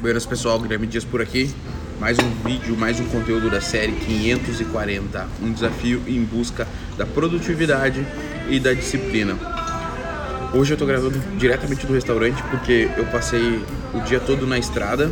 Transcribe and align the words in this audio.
Buenas 0.00 0.24
pessoal, 0.24 0.60
Guilherme 0.60 0.86
Dias 0.86 1.04
por 1.04 1.20
aqui. 1.20 1.52
Mais 1.98 2.16
um 2.18 2.30
vídeo, 2.44 2.76
mais 2.76 3.00
um 3.00 3.06
conteúdo 3.06 3.50
da 3.50 3.60
série 3.60 3.90
540. 3.92 5.26
Um 5.42 5.52
desafio 5.52 6.00
em 6.06 6.22
busca 6.22 6.66
da 6.96 7.04
produtividade 7.04 8.06
e 8.48 8.60
da 8.60 8.72
disciplina. 8.72 9.36
Hoje 10.54 10.74
eu 10.74 10.76
tô 10.78 10.86
gravando 10.86 11.18
diretamente 11.38 11.84
do 11.86 11.92
restaurante 11.92 12.40
porque 12.44 12.88
eu 12.96 13.04
passei 13.06 13.60
o 13.92 14.00
dia 14.00 14.20
todo 14.20 14.46
na 14.46 14.58
estrada 14.58 15.10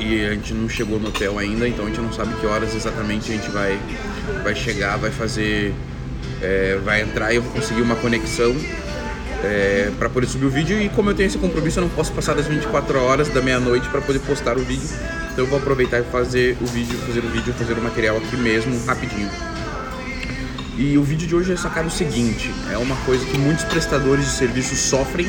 e 0.00 0.24
a 0.24 0.34
gente 0.34 0.52
não 0.52 0.68
chegou 0.68 0.98
no 0.98 1.08
hotel 1.08 1.38
ainda, 1.38 1.68
então 1.68 1.84
a 1.84 1.88
gente 1.88 2.00
não 2.00 2.12
sabe 2.12 2.34
que 2.40 2.46
horas 2.46 2.74
exatamente 2.74 3.30
a 3.30 3.34
gente 3.36 3.50
vai, 3.50 3.78
vai 4.42 4.56
chegar, 4.56 4.96
vai 4.96 5.10
fazer, 5.12 5.72
é, 6.42 6.80
vai 6.84 7.02
entrar 7.02 7.32
e 7.32 7.36
eu 7.36 7.42
vou 7.42 7.52
conseguir 7.52 7.82
uma 7.82 7.94
conexão 7.94 8.56
é, 9.42 9.90
para 9.98 10.08
poder 10.08 10.26
subir 10.26 10.46
o 10.46 10.50
vídeo. 10.50 10.80
E 10.80 10.88
como 10.88 11.10
eu 11.10 11.14
tenho 11.14 11.26
esse 11.26 11.38
compromisso, 11.38 11.78
eu 11.78 11.82
não 11.82 11.90
posso 11.90 12.12
passar 12.12 12.34
das 12.34 12.46
24 12.46 12.98
horas 13.00 13.28
da 13.28 13.40
meia-noite 13.40 13.88
para 13.88 14.00
poder 14.00 14.20
postar 14.20 14.56
o 14.56 14.60
vídeo. 14.60 14.88
Então 15.32 15.44
eu 15.44 15.46
vou 15.46 15.58
aproveitar 15.58 16.00
e 16.00 16.04
fazer 16.04 16.56
o 16.60 16.66
vídeo, 16.66 16.98
fazer 17.06 17.20
o 17.20 17.28
vídeo, 17.28 17.54
fazer 17.54 17.74
o 17.74 17.82
material 17.82 18.16
aqui 18.16 18.36
mesmo, 18.36 18.84
rapidinho. 18.86 19.30
E 20.76 20.96
o 20.96 21.02
vídeo 21.02 21.28
de 21.28 21.34
hoje 21.34 21.52
é 21.52 21.56
sacar 21.56 21.84
o 21.84 21.90
seguinte: 21.90 22.50
é 22.70 22.78
uma 22.78 22.96
coisa 23.04 23.24
que 23.26 23.36
muitos 23.36 23.64
prestadores 23.64 24.24
de 24.24 24.30
serviços 24.32 24.78
sofrem, 24.78 25.26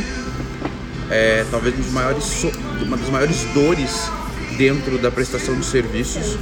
é, 1.09 1.45
talvez 1.51 1.75
um 1.75 1.91
maiores, 1.91 2.45
uma 2.81 2.97
das 2.97 3.09
maiores 3.09 3.43
dores 3.53 4.09
dentro 4.57 4.97
da 4.97 5.11
prestação 5.11 5.55
de 5.55 5.65
serviços 5.65 6.37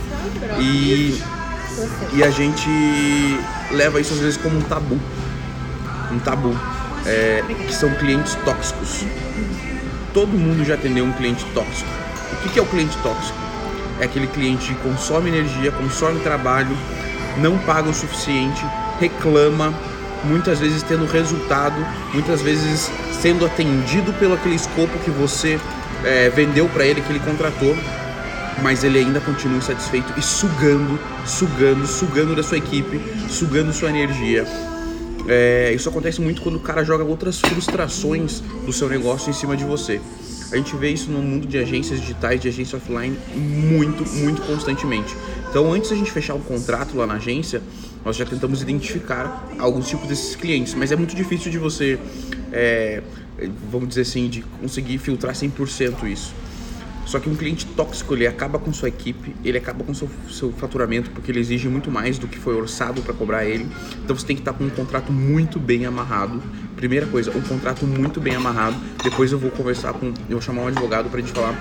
e, 0.60 1.22
e 2.14 2.24
a 2.24 2.30
gente 2.30 2.70
leva 3.72 4.00
isso 4.00 4.14
às 4.14 4.20
vezes 4.20 4.38
como 4.38 4.58
um 4.58 4.62
tabu. 4.62 5.00
Um 6.12 6.20
tabu. 6.20 6.56
É, 7.06 7.44
que 7.68 7.74
são 7.74 7.90
clientes 7.96 8.36
tóxicos. 8.46 9.06
Todo 10.14 10.30
mundo 10.30 10.66
já 10.66 10.76
atendeu 10.76 11.06
um 11.06 11.12
cliente 11.14 11.46
tóxico. 11.54 11.90
O 12.34 12.50
que 12.50 12.60
é 12.60 12.62
o 12.62 12.66
cliente 12.66 12.96
tóxico? 12.98 13.38
É 14.00 14.06
aquele 14.06 14.28
cliente 14.28 14.74
que 14.74 14.76
consome 14.82 15.30
energia, 15.30 15.72
consome 15.72 16.20
trabalho, 16.22 16.76
não 17.38 17.58
paga 17.60 17.90
o 17.90 17.94
suficiente, 17.94 18.66
reclama, 19.00 19.74
muitas 20.24 20.60
vezes 20.60 20.84
tendo 20.84 21.06
resultado, 21.06 21.76
muitas 22.14 22.42
vezes 22.42 22.92
sendo 23.22 23.46
atendido 23.46 24.14
pelo 24.14 24.34
aquele 24.34 24.56
escopo 24.56 24.98
que 25.00 25.12
você 25.12 25.60
é, 26.04 26.30
vendeu 26.30 26.68
para 26.70 26.86
ele, 26.86 27.02
que 27.02 27.12
ele 27.12 27.20
contratou, 27.20 27.76
mas 28.62 28.84
ele 28.84 29.00
ainda 29.00 29.20
continua 29.20 29.58
insatisfeito 29.58 30.14
e 30.18 30.22
sugando, 30.22 31.00
sugando, 31.26 31.88
sugando 31.88 32.36
da 32.36 32.44
sua 32.44 32.58
equipe, 32.58 33.02
sugando 33.30 33.74
sua 33.74 33.90
energia. 33.90 34.46
É, 35.28 35.72
isso 35.74 35.90
acontece 35.90 36.22
muito 36.22 36.42
quando 36.42 36.56
o 36.56 36.60
cara 36.60 36.84
joga 36.84 37.04
outras 37.04 37.40
frustrações 37.40 38.42
do 38.66 38.74
seu 38.74 38.90
negócio 38.90 39.30
em 39.30 39.34
cima 39.34 39.56
de 39.56 39.64
você. 39.64 40.00
A 40.52 40.58
gente 40.58 40.76
vê 40.76 40.90
isso 40.90 41.12
no 41.12 41.22
mundo 41.22 41.48
de 41.48 41.58
agências 41.60 42.00
digitais, 42.00 42.42
de 42.42 42.48
agência 42.48 42.78
offline, 42.78 43.16
muito, 43.36 44.04
muito 44.16 44.42
constantemente. 44.42 45.16
Então, 45.48 45.72
antes 45.72 45.92
da 45.92 45.96
gente 45.96 46.12
fechar 46.12 46.34
o 46.34 46.40
contrato 46.40 46.98
lá 46.98 47.06
na 47.06 47.16
agência, 47.16 47.62
nós 48.04 48.16
já 48.16 48.26
tentamos 48.26 48.62
identificar 48.62 49.48
alguns 49.60 49.88
tipos 49.88 50.08
desses 50.08 50.36
clientes, 50.36 50.74
mas 50.74 50.92
é 50.92 50.96
muito 50.96 51.16
difícil 51.16 51.52
de 51.52 51.60
você, 51.60 52.00
é, 52.52 53.04
vamos 53.70 53.90
dizer 53.90 54.02
assim, 54.02 54.28
de 54.28 54.42
conseguir 54.42 54.98
filtrar 54.98 55.36
100% 55.36 56.08
isso. 56.12 56.34
Só 57.10 57.20
que 57.20 57.28
um 57.28 57.36
cliente 57.36 57.66
tóxico, 57.66 58.14
ele 58.14 58.28
acaba 58.28 58.60
com 58.60 58.72
sua 58.72 58.88
equipe, 58.88 59.36
ele 59.44 59.58
acaba 59.58 59.84
com 59.84 59.96
seu, 59.96 60.08
seu 60.30 60.52
faturamento, 60.52 61.10
porque 61.10 61.32
ele 61.32 61.40
exige 61.40 61.68
muito 61.68 61.90
mais 61.90 62.20
do 62.20 62.28
que 62.28 62.38
foi 62.38 62.54
orçado 62.54 63.02
para 63.02 63.16
cobrar 63.16 63.44
ele. 63.46 63.68
Então 64.04 64.16
você 64.16 64.28
tem 64.28 64.36
que 64.36 64.44
estar 64.44 64.54
com 64.54 64.64
um 64.64 64.70
contrato 64.70 65.12
muito 65.12 65.60
bem 65.60 65.88
amarrado. 65.88 66.40
Primeira 66.76 67.08
coisa, 67.08 67.36
um 67.36 67.42
contrato 67.42 67.88
muito 67.88 68.22
bem 68.22 68.36
amarrado. 68.36 68.76
Depois 69.04 69.32
eu 69.32 69.40
vou 69.40 69.50
conversar 69.50 69.94
com, 69.94 70.06
eu 70.06 70.14
vou 70.34 70.42
chamar 70.42 70.62
um 70.62 70.68
advogado 70.68 71.10
para 71.10 71.20
gente 71.20 71.32
falar 71.32 71.56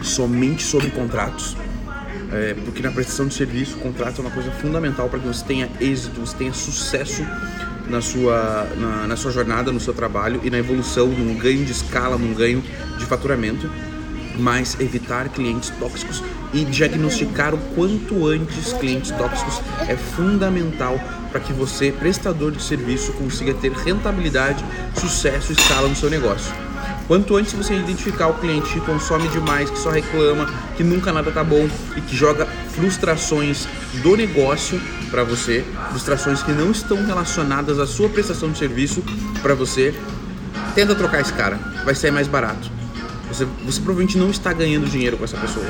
somente 0.00 0.62
sobre 0.62 0.88
contratos. 0.90 1.56
É, 2.30 2.54
porque 2.64 2.80
na 2.80 2.92
prestação 2.92 3.26
de 3.26 3.34
serviço, 3.34 3.76
o 3.76 3.80
contrato 3.80 4.18
é 4.18 4.20
uma 4.20 4.30
coisa 4.30 4.52
fundamental 4.52 5.08
para 5.08 5.18
que 5.18 5.26
você 5.26 5.44
tenha 5.44 5.68
êxito, 5.80 6.20
você 6.20 6.36
tenha 6.36 6.52
sucesso 6.52 7.26
na 7.88 8.00
sua, 8.00 8.68
na, 8.76 9.06
na, 9.06 9.16
sua 9.16 9.30
jornada, 9.30 9.72
no 9.72 9.80
seu 9.80 9.94
trabalho 9.94 10.40
e 10.42 10.50
na 10.50 10.58
evolução, 10.58 11.08
num 11.08 11.36
ganho 11.36 11.64
de 11.64 11.72
escala, 11.72 12.16
num 12.16 12.34
ganho 12.34 12.62
de 12.98 13.06
faturamento, 13.06 13.70
mas 14.38 14.78
evitar 14.80 15.28
clientes 15.28 15.70
tóxicos 15.78 16.22
e 16.52 16.64
diagnosticar 16.64 17.54
o 17.54 17.58
quanto 17.74 18.26
antes 18.26 18.72
clientes 18.72 19.10
tóxicos 19.10 19.60
é 19.88 19.96
fundamental 19.96 20.98
para 21.30 21.40
que 21.40 21.52
você, 21.52 21.90
prestador 21.90 22.52
de 22.52 22.62
serviço, 22.62 23.12
consiga 23.14 23.54
ter 23.54 23.72
rentabilidade, 23.72 24.64
sucesso 24.94 25.52
e 25.52 25.54
escala 25.54 25.88
no 25.88 25.96
seu 25.96 26.10
negócio. 26.10 26.71
Quanto 27.06 27.36
antes 27.36 27.52
você 27.52 27.74
identificar 27.74 28.28
o 28.28 28.34
cliente 28.34 28.72
que 28.72 28.80
consome 28.80 29.28
demais, 29.28 29.68
que 29.68 29.78
só 29.78 29.90
reclama, 29.90 30.48
que 30.76 30.84
nunca 30.84 31.12
nada 31.12 31.30
tá 31.30 31.42
bom 31.42 31.68
e 31.96 32.00
que 32.00 32.16
joga 32.16 32.46
frustrações 32.70 33.66
do 34.02 34.16
negócio 34.16 34.80
para 35.10 35.24
você, 35.24 35.64
frustrações 35.90 36.42
que 36.42 36.52
não 36.52 36.70
estão 36.70 37.04
relacionadas 37.04 37.78
à 37.78 37.86
sua 37.86 38.08
prestação 38.08 38.50
de 38.50 38.58
serviço 38.58 39.02
para 39.42 39.54
você, 39.54 39.94
tenta 40.74 40.94
trocar 40.94 41.20
esse 41.20 41.32
cara, 41.32 41.58
vai 41.84 41.94
sair 41.94 42.10
mais 42.10 42.28
barato. 42.28 42.70
Você, 43.28 43.46
você 43.64 43.80
provavelmente 43.80 44.16
não 44.16 44.30
está 44.30 44.52
ganhando 44.52 44.88
dinheiro 44.88 45.16
com 45.16 45.24
essa 45.24 45.36
pessoa. 45.36 45.66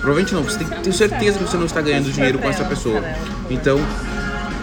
Provavelmente 0.00 0.34
não, 0.34 0.42
você 0.42 0.58
tem 0.58 0.66
que 0.66 0.80
ter 0.82 0.92
certeza 0.92 1.38
que 1.38 1.44
você 1.44 1.56
não 1.56 1.66
está 1.66 1.80
ganhando 1.80 2.10
dinheiro 2.10 2.38
com 2.38 2.48
essa 2.48 2.64
pessoa. 2.64 3.02
Então, 3.50 3.80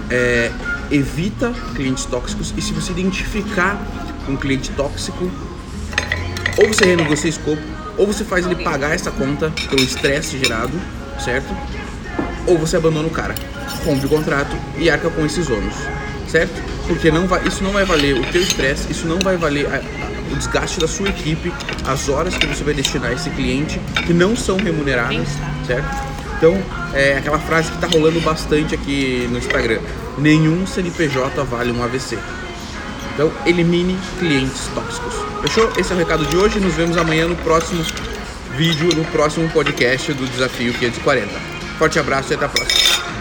é, 0.10 0.52
evita 0.92 1.54
clientes 1.76 2.06
tóxicos 2.06 2.54
e 2.58 2.62
se 2.62 2.74
você 2.74 2.92
identificar 2.92 3.82
um 4.28 4.36
cliente 4.36 4.70
tóxico, 4.72 5.32
ou 6.62 6.68
você 6.68 6.86
renegocia 6.86 7.30
escopo, 7.30 7.62
ou 7.98 8.06
você 8.06 8.24
faz 8.24 8.46
ele 8.46 8.56
pagar 8.64 8.94
essa 8.94 9.10
conta 9.12 9.52
pelo 9.68 9.82
estresse 9.82 10.38
gerado, 10.38 10.80
certo? 11.20 11.48
Ou 12.46 12.58
você 12.58 12.78
abandona 12.78 13.08
o 13.08 13.12
cara, 13.12 13.34
rompe 13.84 14.06
o 14.06 14.10
contrato 14.10 14.56
e 14.78 14.90
arca 14.90 15.10
com 15.10 15.26
esses 15.26 15.50
ônus, 15.50 15.74
certo? 16.28 16.54
Porque 16.88 17.10
não 17.10 17.28
vai, 17.28 17.48
isso 17.48 17.64
não 17.64 17.72
vai 17.72 17.84
valer 17.84 18.16
o 18.16 18.24
teu 18.32 18.42
estresse, 18.42 18.92
isso 18.92 19.08
não 19.08 19.20
vai 19.20 19.38
valer 19.38 19.66
a, 19.68 19.78
a, 19.78 20.34
o 20.34 20.36
desgaste 20.36 20.80
da 20.80 20.88
sua 20.88 21.10
equipe, 21.10 21.52
as 21.86 22.10
horas 22.10 22.36
que 22.36 22.46
você 22.46 22.64
vai 22.64 22.74
destinar 22.76 23.10
a 23.10 23.14
esse 23.14 23.30
cliente 23.32 23.80
que 24.06 24.14
não 24.14 24.36
são 24.36 24.58
remuneradas, 24.58 25.28
certo? 25.66 26.12
Então, 26.38 26.58
é 26.94 27.18
aquela 27.18 27.40
frase 27.40 27.70
que 27.70 27.76
está 27.76 27.88
rolando 27.88 28.20
bastante 28.22 28.74
aqui 28.74 29.28
no 29.32 29.38
Instagram: 29.38 29.80
nenhum 30.18 30.66
CNPJ 30.66 31.44
vale 31.44 31.72
um 31.72 31.84
AVC. 31.84 32.18
Então, 33.14 33.32
elimine 33.46 33.98
clientes 34.20 34.68
tóxicos. 34.74 35.14
Fechou? 35.42 35.72
Esse 35.78 35.92
é 35.92 35.96
o 35.96 36.00
recado 36.00 36.26
de 36.26 36.38
hoje. 36.38 36.60
Nos 36.60 36.74
vemos 36.74 36.98
amanhã 36.98 37.28
no 37.28 37.36
próximo 37.38 37.84
vídeo, 38.56 38.90
no 38.96 39.04
próximo 39.06 39.50
podcast 39.50 40.14
do 40.14 40.26
Desafio 40.28 40.74
540. 40.74 41.28
Forte 41.78 42.00
abraço 42.00 42.32
e 42.32 42.36
até 42.36 42.46
a 42.46 42.50
próxima. 42.50 43.21